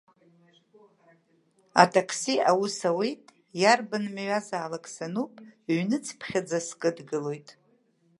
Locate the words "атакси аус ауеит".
1.83-3.23